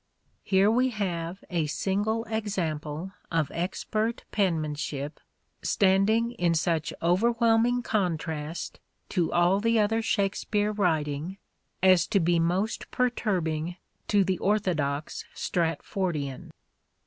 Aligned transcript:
Here 0.43 0.71
we 0.71 0.89
have 0.89 1.43
a 1.51 1.67
single 1.67 2.23
example 2.25 3.11
of 3.31 3.51
expert 3.53 4.23
penmanship 4.31 5.19
standing 5.61 6.31
in 6.31 6.55
such 6.55 6.91
overwhelming 7.03 7.83
contrast 7.83 8.79
to 9.09 9.31
all 9.31 9.59
the 9.59 9.77
other 9.77 10.01
Shakspere 10.01 10.71
writing 10.71 11.37
as 11.83 12.07
to 12.07 12.19
be 12.19 12.39
most 12.39 12.89
perturbing 12.89 13.77
to 14.07 14.23
the 14.23 14.39
orthodox 14.39 15.23
Stratfordian. 15.35 16.49